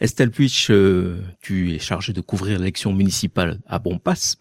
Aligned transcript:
Estelle 0.00 0.30
Puich, 0.30 0.70
euh, 0.70 1.18
tu 1.42 1.74
es 1.74 1.78
chargée 1.78 2.14
de 2.14 2.22
couvrir 2.22 2.58
l'élection 2.58 2.94
municipale 2.94 3.58
à 3.66 3.78
Bonpass. 3.78 4.38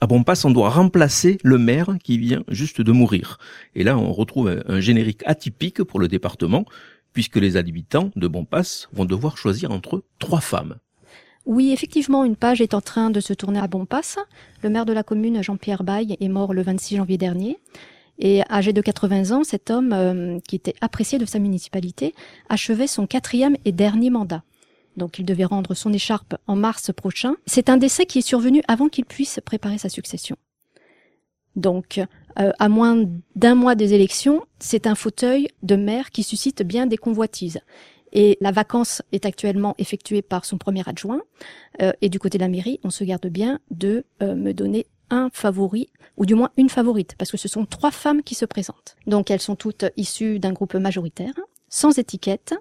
À 0.00 0.06
Bonpass, 0.06 0.46
on 0.46 0.50
doit 0.50 0.70
remplacer 0.70 1.36
le 1.44 1.58
maire 1.58 1.96
qui 2.02 2.16
vient 2.16 2.42
juste 2.48 2.80
de 2.80 2.92
mourir. 2.92 3.38
Et 3.74 3.84
là, 3.84 3.98
on 3.98 4.10
retrouve 4.10 4.62
un 4.66 4.80
générique 4.80 5.22
atypique 5.26 5.82
pour 5.82 6.00
le 6.00 6.08
département, 6.08 6.64
puisque 7.12 7.36
les 7.36 7.58
habitants 7.58 8.10
de 8.16 8.26
Bonpass 8.26 8.88
vont 8.94 9.04
devoir 9.04 9.36
choisir 9.36 9.70
entre 9.70 10.02
trois 10.18 10.40
femmes. 10.40 10.76
Oui, 11.44 11.72
effectivement, 11.72 12.24
une 12.24 12.36
page 12.36 12.62
est 12.62 12.72
en 12.72 12.80
train 12.80 13.10
de 13.10 13.20
se 13.20 13.34
tourner 13.34 13.60
à 13.60 13.66
Bonpass. 13.66 14.16
Le 14.62 14.70
maire 14.70 14.86
de 14.86 14.94
la 14.94 15.02
commune, 15.02 15.42
Jean-Pierre 15.42 15.84
Baille, 15.84 16.16
est 16.18 16.28
mort 16.28 16.54
le 16.54 16.62
26 16.62 16.96
janvier 16.96 17.18
dernier. 17.18 17.58
Et 18.18 18.40
âgé 18.50 18.72
de 18.72 18.80
80 18.80 19.36
ans, 19.36 19.44
cet 19.44 19.70
homme, 19.70 19.92
euh, 19.92 20.38
qui 20.48 20.56
était 20.56 20.74
apprécié 20.80 21.18
de 21.18 21.26
sa 21.26 21.38
municipalité, 21.38 22.14
achevait 22.48 22.86
son 22.86 23.06
quatrième 23.06 23.56
et 23.66 23.72
dernier 23.72 24.08
mandat 24.08 24.42
donc 24.96 25.18
il 25.18 25.24
devait 25.24 25.44
rendre 25.44 25.74
son 25.74 25.92
écharpe 25.92 26.36
en 26.46 26.56
mars 26.56 26.90
prochain. 26.92 27.34
C'est 27.46 27.68
un 27.68 27.76
décès 27.76 28.06
qui 28.06 28.18
est 28.18 28.22
survenu 28.22 28.62
avant 28.68 28.88
qu'il 28.88 29.04
puisse 29.04 29.40
préparer 29.44 29.78
sa 29.78 29.88
succession. 29.88 30.36
Donc, 31.56 32.00
euh, 32.38 32.50
à 32.58 32.68
moins 32.68 33.04
d'un 33.36 33.54
mois 33.54 33.74
des 33.74 33.94
élections, 33.94 34.42
c'est 34.58 34.86
un 34.86 34.94
fauteuil 34.94 35.48
de 35.62 35.76
maire 35.76 36.10
qui 36.10 36.22
suscite 36.22 36.62
bien 36.62 36.86
des 36.86 36.96
convoitises. 36.96 37.60
Et 38.12 38.36
la 38.40 38.52
vacance 38.52 39.02
est 39.12 39.24
actuellement 39.24 39.74
effectuée 39.78 40.22
par 40.22 40.44
son 40.44 40.58
premier 40.58 40.82
adjoint. 40.86 41.22
Euh, 41.80 41.92
et 42.00 42.08
du 42.08 42.18
côté 42.18 42.38
de 42.38 42.42
la 42.42 42.48
mairie, 42.48 42.78
on 42.84 42.90
se 42.90 43.04
garde 43.04 43.26
bien 43.26 43.58
de 43.70 44.04
euh, 44.22 44.34
me 44.34 44.52
donner 44.52 44.86
un 45.10 45.28
favori, 45.32 45.90
ou 46.16 46.24
du 46.24 46.34
moins 46.34 46.50
une 46.56 46.70
favorite, 46.70 47.14
parce 47.18 47.30
que 47.30 47.36
ce 47.36 47.48
sont 47.48 47.66
trois 47.66 47.90
femmes 47.90 48.22
qui 48.22 48.34
se 48.34 48.46
présentent. 48.46 48.96
Donc 49.06 49.30
elles 49.30 49.40
sont 49.40 49.56
toutes 49.56 49.84
issues 49.96 50.38
d'un 50.38 50.52
groupe 50.52 50.74
majoritaire, 50.74 51.34
sans 51.68 51.98
étiquette, 51.98 52.54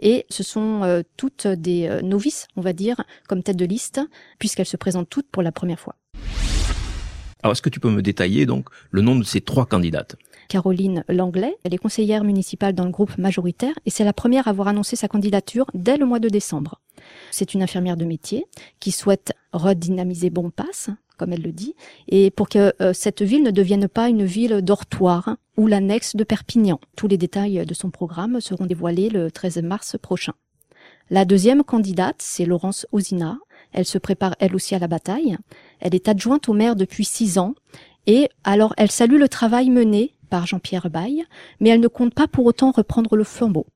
et 0.00 0.26
ce 0.28 0.42
sont 0.42 0.82
euh, 0.82 1.02
toutes 1.16 1.46
des 1.46 1.88
euh, 1.88 2.00
novices, 2.02 2.48
on 2.56 2.60
va 2.60 2.72
dire, 2.72 3.02
comme 3.28 3.42
tête 3.42 3.56
de 3.56 3.64
liste, 3.64 4.00
puisqu'elles 4.38 4.66
se 4.66 4.76
présentent 4.76 5.10
toutes 5.10 5.28
pour 5.30 5.42
la 5.42 5.52
première 5.52 5.80
fois. 5.80 5.96
Alors, 7.42 7.52
est-ce 7.52 7.62
que 7.62 7.70
tu 7.70 7.80
peux 7.80 7.90
me 7.90 8.02
détailler 8.02 8.44
donc 8.44 8.68
le 8.90 9.00
nom 9.00 9.16
de 9.16 9.24
ces 9.24 9.40
trois 9.40 9.64
candidates? 9.64 10.16
Caroline 10.48 11.04
Langlais, 11.08 11.56
elle 11.64 11.72
est 11.72 11.78
conseillère 11.78 12.24
municipale 12.24 12.74
dans 12.74 12.84
le 12.84 12.90
groupe 12.90 13.16
majoritaire 13.16 13.74
et 13.86 13.90
c'est 13.90 14.04
la 14.04 14.12
première 14.12 14.46
à 14.46 14.50
avoir 14.50 14.68
annoncé 14.68 14.96
sa 14.96 15.08
candidature 15.08 15.66
dès 15.74 15.96
le 15.96 16.04
mois 16.04 16.18
de 16.18 16.28
décembre. 16.28 16.80
C'est 17.30 17.54
une 17.54 17.62
infirmière 17.62 17.96
de 17.96 18.04
métier 18.04 18.46
qui 18.78 18.92
souhaite 18.92 19.32
redynamiser 19.52 20.30
Bonpass, 20.30 20.90
comme 21.16 21.32
elle 21.32 21.42
le 21.42 21.52
dit, 21.52 21.74
et 22.08 22.30
pour 22.30 22.48
que 22.48 22.72
euh, 22.80 22.92
cette 22.92 23.22
ville 23.22 23.42
ne 23.42 23.50
devienne 23.50 23.88
pas 23.88 24.08
une 24.08 24.24
ville 24.24 24.62
dortoir 24.62 25.36
ou 25.56 25.66
l'annexe 25.66 26.16
de 26.16 26.24
Perpignan. 26.24 26.80
Tous 26.96 27.08
les 27.08 27.18
détails 27.18 27.66
de 27.66 27.74
son 27.74 27.90
programme 27.90 28.40
seront 28.40 28.66
dévoilés 28.66 29.10
le 29.10 29.30
13 29.30 29.58
mars 29.62 29.96
prochain. 30.00 30.32
La 31.10 31.24
deuxième 31.24 31.64
candidate, 31.64 32.16
c'est 32.20 32.46
Laurence 32.46 32.86
Ozina. 32.92 33.38
Elle 33.72 33.84
se 33.84 33.98
prépare 33.98 34.36
elle 34.38 34.54
aussi 34.54 34.74
à 34.74 34.78
la 34.78 34.86
bataille. 34.86 35.36
Elle 35.80 35.94
est 35.94 36.08
adjointe 36.08 36.48
au 36.48 36.52
maire 36.52 36.76
depuis 36.76 37.04
six 37.04 37.38
ans 37.38 37.54
et 38.06 38.28
alors 38.44 38.74
elle 38.76 38.90
salue 38.90 39.18
le 39.18 39.28
travail 39.28 39.70
mené 39.70 40.14
par 40.30 40.46
Jean-Pierre 40.46 40.88
Baille, 40.88 41.24
mais 41.58 41.70
elle 41.70 41.80
ne 41.80 41.88
compte 41.88 42.14
pas 42.14 42.28
pour 42.28 42.46
autant 42.46 42.70
reprendre 42.70 43.16
le 43.16 43.24
flambeau. 43.24 43.66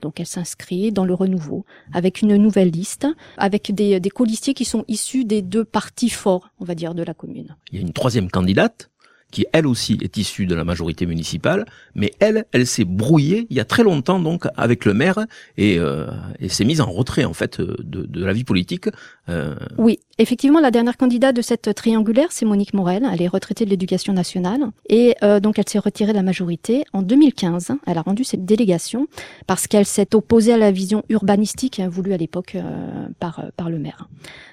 Donc 0.00 0.20
elle 0.20 0.26
s'inscrit 0.26 0.92
dans 0.92 1.04
le 1.04 1.14
renouveau 1.14 1.64
avec 1.92 2.22
une 2.22 2.36
nouvelle 2.36 2.70
liste, 2.70 3.06
avec 3.36 3.74
des, 3.74 4.00
des 4.00 4.10
colistiers 4.10 4.54
qui 4.54 4.64
sont 4.64 4.84
issus 4.88 5.24
des 5.24 5.42
deux 5.42 5.64
partis 5.64 6.10
forts, 6.10 6.50
on 6.60 6.64
va 6.64 6.74
dire, 6.74 6.94
de 6.94 7.02
la 7.02 7.14
commune. 7.14 7.56
Il 7.70 7.76
y 7.76 7.78
a 7.78 7.82
une 7.82 7.92
troisième 7.92 8.30
candidate 8.30 8.90
qui 9.30 9.46
elle 9.52 9.66
aussi 9.66 9.98
est 10.00 10.16
issue 10.16 10.46
de 10.46 10.54
la 10.54 10.64
majorité 10.64 11.06
municipale, 11.06 11.66
mais 11.94 12.12
elle, 12.18 12.46
elle 12.52 12.66
s'est 12.66 12.84
brouillée 12.84 13.46
il 13.50 13.56
y 13.56 13.60
a 13.60 13.64
très 13.64 13.82
longtemps 13.82 14.18
donc 14.20 14.46
avec 14.56 14.84
le 14.84 14.94
maire 14.94 15.26
et, 15.56 15.78
euh, 15.78 16.06
et 16.40 16.48
s'est 16.48 16.64
mise 16.64 16.80
en 16.80 16.90
retrait 16.90 17.24
en 17.24 17.34
fait 17.34 17.60
de, 17.60 18.06
de 18.06 18.24
la 18.24 18.32
vie 18.32 18.44
politique. 18.44 18.88
Euh... 19.28 19.54
Oui, 19.76 19.98
effectivement, 20.18 20.60
la 20.60 20.70
dernière 20.70 20.96
candidate 20.96 21.36
de 21.36 21.42
cette 21.42 21.74
triangulaire, 21.74 22.28
c'est 22.30 22.46
Monique 22.46 22.74
Morel. 22.74 23.06
Elle 23.12 23.22
est 23.22 23.28
retraitée 23.28 23.64
de 23.64 23.70
l'éducation 23.70 24.12
nationale 24.12 24.60
et 24.88 25.14
euh, 25.22 25.40
donc 25.40 25.58
elle 25.58 25.68
s'est 25.68 25.78
retirée 25.78 26.12
de 26.12 26.16
la 26.16 26.22
majorité 26.22 26.84
en 26.92 27.02
2015. 27.02 27.72
Elle 27.86 27.98
a 27.98 28.02
rendu 28.02 28.24
cette 28.24 28.44
délégation 28.44 29.06
parce 29.46 29.66
qu'elle 29.66 29.86
s'est 29.86 30.14
opposée 30.14 30.52
à 30.52 30.58
la 30.58 30.70
vision 30.70 31.02
urbanistique 31.08 31.80
voulue 31.88 32.12
à 32.12 32.16
l'époque 32.16 32.54
euh, 32.54 33.08
par 33.20 33.44
par 33.56 33.68
le 33.68 33.78
maire. 33.78 34.08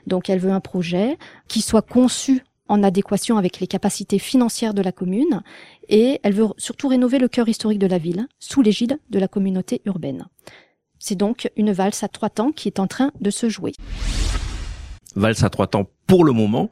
Donc 0.07 0.29
elle 0.29 0.39
veut 0.39 0.51
un 0.51 0.59
projet 0.59 1.17
qui 1.47 1.61
soit 1.61 1.81
conçu 1.81 2.43
en 2.67 2.83
adéquation 2.83 3.37
avec 3.37 3.59
les 3.59 3.67
capacités 3.67 4.19
financières 4.19 4.73
de 4.73 4.81
la 4.81 4.91
commune 4.91 5.41
et 5.87 6.19
elle 6.23 6.33
veut 6.33 6.47
surtout 6.57 6.87
rénover 6.87 7.19
le 7.19 7.27
cœur 7.27 7.47
historique 7.47 7.79
de 7.79 7.87
la 7.87 7.97
ville 7.97 8.27
sous 8.39 8.61
l'égide 8.61 8.99
de 9.09 9.19
la 9.19 9.27
communauté 9.27 9.81
urbaine. 9.85 10.25
C'est 10.99 11.15
donc 11.15 11.51
une 11.55 11.71
valse 11.71 12.03
à 12.03 12.07
trois 12.07 12.29
temps 12.29 12.51
qui 12.51 12.67
est 12.67 12.79
en 12.79 12.87
train 12.87 13.11
de 13.19 13.29
se 13.29 13.49
jouer. 13.49 13.73
Valse 15.15 15.43
à 15.43 15.49
trois 15.49 15.67
temps 15.67 15.87
pour 16.07 16.23
le 16.23 16.31
moment, 16.31 16.69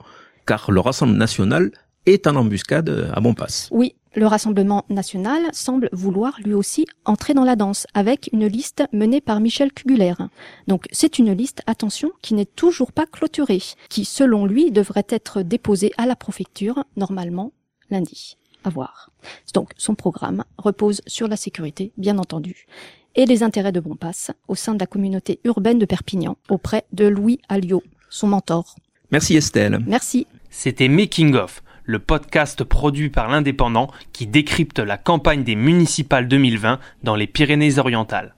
car 0.48 0.72
le 0.72 0.80
Rassemblement 0.80 1.20
national 1.20 1.72
est 2.06 2.28
en 2.28 2.36
embuscade 2.36 3.10
à 3.14 3.20
Bonpass. 3.22 3.70
Oui, 3.72 3.96
le 4.16 4.28
Rassemblement 4.28 4.86
national 4.90 5.44
semble 5.54 5.90
vouloir 5.92 6.40
lui 6.44 6.54
aussi 6.54 6.86
entrer 7.06 7.34
dans 7.34 7.44
la 7.44 7.56
danse 7.56 7.88
avec 7.94 8.30
une 8.32 8.46
liste 8.46 8.84
menée 8.92 9.22
par 9.22 9.40
Michel 9.40 9.72
Cuguler. 9.72 10.14
Donc 10.68 10.86
c'est 10.92 11.20
une 11.20 11.34
liste, 11.34 11.62
attention, 11.66 12.12
qui 12.22 12.34
n'est 12.34 12.46
toujours 12.46 12.92
pas 12.92 13.06
clôturée, 13.06 13.62
qui 13.90 14.06
selon 14.06 14.46
lui 14.46 14.72
devrait 14.72 15.08
être 15.10 15.42
déposée 15.42 15.92
à 15.98 16.06
la 16.06 16.16
préfecture 16.16 16.84
normalement 16.96 17.54
lundi. 17.90 18.38
À 18.64 18.70
voir. 18.70 19.10
Donc 19.54 19.72
son 19.78 19.96
programme 19.96 20.44
repose 20.58 21.02
sur 21.08 21.28
la 21.28 21.36
sécurité, 21.36 21.92
bien 21.98 22.18
entendu, 22.18 22.68
et 23.16 23.26
les 23.26 23.44
intérêts 23.44 23.72
de 23.72 23.80
Bonpass 23.80 24.32
au 24.48 24.56
sein 24.56 24.74
de 24.74 24.80
la 24.80 24.88
communauté 24.88 25.40
urbaine 25.44 25.80
de 25.80 25.86
Perpignan 25.86 26.38
auprès 26.50 26.86
de 26.94 27.06
Louis 27.06 27.40
Alliot, 27.50 27.84
son 28.10 28.28
mentor. 28.28 28.76
Merci 29.12 29.36
Estelle. 29.36 29.80
Merci. 29.88 30.28
C'était 30.50 30.88
Making 30.88 31.36
of 31.36 31.63
le 31.86 32.00
podcast 32.00 32.64
produit 32.64 33.10
par 33.10 33.30
l'Indépendant 33.30 33.90
qui 34.12 34.28
décrypte 34.28 34.80
la 34.80 34.98
campagne 34.98 35.44
des 35.44 35.56
municipales 35.56 36.28
2020 36.28 36.80
dans 37.04 37.16
les 37.16 37.28
Pyrénées-Orientales. 37.28 38.36